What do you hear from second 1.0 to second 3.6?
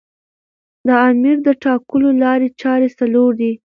امیر د ټاکلو لاري چاري څلور دي.